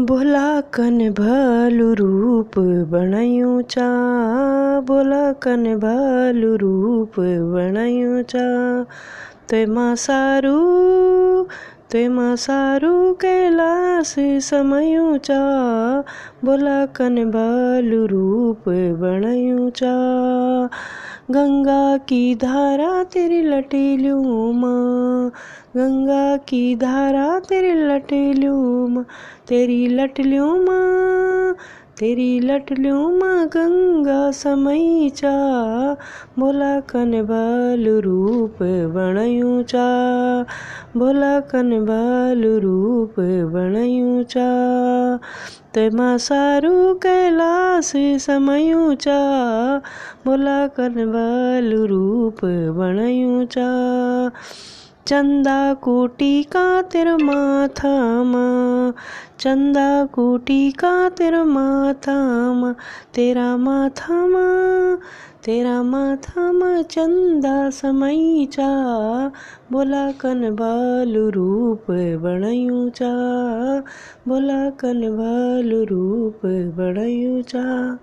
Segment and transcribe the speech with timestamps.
[0.00, 2.58] बोला कन भालू रूप
[2.90, 3.86] बणायूं चा
[4.86, 7.14] बोला कन भालू रूप
[7.54, 8.44] बणायूं चा।
[9.50, 10.56] ते माँ सारू
[12.08, 15.40] माँ सारू कैलाश समयूं चा
[16.44, 18.68] बोला कन भालू रूप
[19.00, 19.94] बणायूं चा।
[21.30, 25.30] गंगा की धारा तेरी लटेलियों माँ
[25.76, 29.04] गंगा की धारा तेरी लटेलियों माँ
[29.48, 31.05] तेरी लटलियों माँ
[31.98, 35.30] तेरी लटलियों माँ गंगा समई चा
[36.38, 38.58] बोला कन बालू रूप
[38.94, 39.86] बणयूं चा
[40.96, 43.14] बोला कन बाल रूप
[43.54, 44.48] बणयूं चा
[45.94, 49.18] माँ सारू कैलाश समयूं चा
[50.26, 52.44] बोला कन बाल रूप
[52.78, 53.68] बणयूं चा
[55.06, 58.94] चंदा कोटी का तेरा माथा माँ
[59.40, 62.76] चंदा कोटी का तेरा माथा माँ,
[63.14, 64.98] तेरा माथा माँ,
[65.44, 68.68] तेरा माथा माँ चंदा समई चा
[69.72, 71.84] बोला कन बालू रूप
[72.22, 73.12] बणयूं चा
[74.28, 77.98] बोला कन बालू रूप बणयूं चा,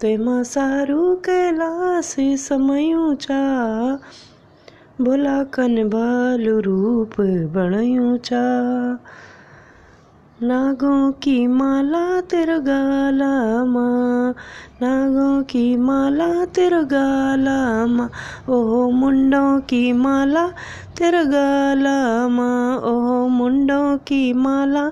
[0.00, 2.16] ते माँ सारू कैलाश
[5.00, 7.14] समयूं कन बालू रूप
[7.54, 8.42] बणयूं चा।
[10.42, 14.34] नागों की माला तेरा गाला माँ।
[14.84, 18.10] नागों की माला, तेरा गाला माँ।
[18.48, 20.48] ओह, मुंडों की माला,
[20.98, 24.88] तेरा गाला माँ। ओह, मुंडों की माला,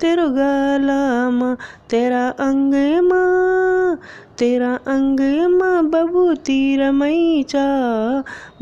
[0.00, 1.56] तेरा गाला माँ।
[1.90, 3.98] तेरा अंग माँ,
[4.38, 7.66] तेरा अंग माँ बबूती रमई चा।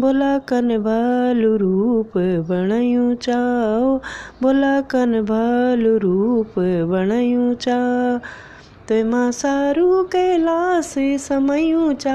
[0.01, 3.99] बोला कन भालू रूप बणयूं चाओ
[4.43, 6.59] बोला कन भालू रूप
[6.91, 7.79] बणयूं चा।
[8.91, 12.15] ते माँ सारू कैलाश समयूं चा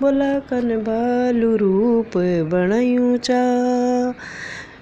[0.00, 2.10] बोला कन भालू रूप
[2.52, 3.40] बणयूं चा।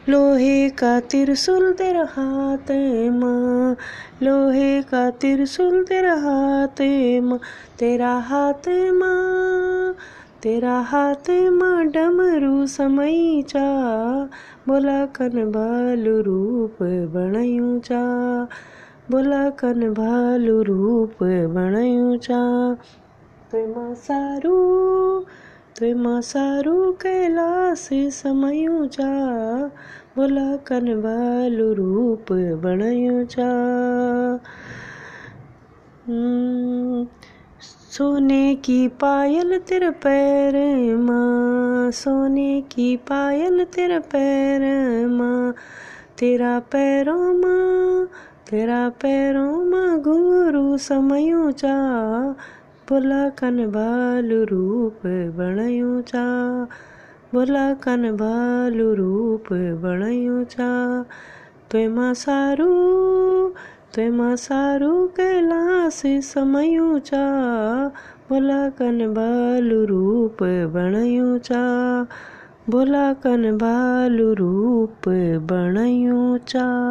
[0.09, 2.73] लोहे का त्रिशूल तेरा हाथ
[3.13, 3.77] माँ,
[4.23, 6.83] लोहे का त्रिशूल तेरा हाथ
[7.23, 7.39] माँ,
[7.79, 9.95] तेरा हाथ माँ,
[10.43, 13.67] तेरा हाथ माँ, डमरू समई चा
[14.69, 18.03] बोला कन भालू रूप बणयूं चा।
[19.11, 21.23] बोला कन भालू रूप
[21.55, 22.41] बणयूं चा।
[23.55, 24.57] माँ सारू
[25.97, 29.09] माँ सारू कैलाश समयूं चा।
[30.17, 33.51] बोला कन भालू रूप बणयूं चा।
[37.93, 40.55] सोने की पायल तेरे पैर
[40.97, 44.61] माँ, सोने की पायल तेरे पैर
[45.07, 45.55] माँ।
[46.19, 48.09] तेरा पैरों माँ
[48.51, 51.75] तेरा पैरों माँ घुंघरू समयूं चा
[52.89, 56.25] बोला कन भालू रूप बणयूं चा
[57.35, 59.53] बोला कन भालू रूप
[59.85, 60.71] बणयूं चा।
[61.73, 62.69] ते माँ सारू
[63.97, 67.25] ते माँ सारू कैलाश समयूं चा
[68.29, 70.43] बोला कन भालू रूप
[70.75, 71.63] बणयूं चा
[72.71, 75.09] बोला कन भालू रूप
[75.53, 76.73] बणयूं चा।